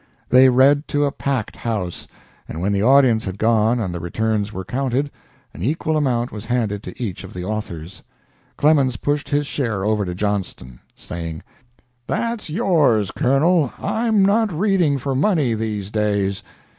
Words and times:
They 0.29 0.49
read 0.49 0.87
to 0.87 1.05
a 1.05 1.11
packed 1.11 1.55
house, 1.55 2.07
and 2.47 2.59
when 2.59 2.71
the 2.71 2.81
audience 2.81 3.23
had 3.25 3.37
gone 3.37 3.79
and 3.79 3.93
the 3.93 3.99
returns 3.99 4.51
were 4.51 4.65
counted, 4.65 5.11
an 5.53 5.61
equal 5.61 5.95
amount 5.95 6.31
was 6.31 6.47
handed 6.47 6.81
to 6.81 6.99
each 6.99 7.23
of 7.23 7.35
the 7.35 7.43
authors. 7.45 8.01
Clemens 8.57 8.97
pushed 8.97 9.29
his 9.29 9.45
share 9.45 9.83
over 9.85 10.03
to 10.03 10.15
Johnston, 10.15 10.79
saying: 10.95 11.43
"That's 12.07 12.49
yours, 12.49 13.11
Colonel. 13.11 13.71
I'm 13.79 14.25
not 14.25 14.51
reading 14.51 14.97
for 14.97 15.13
money 15.13 15.53
these 15.53 15.91
days." 15.91 16.41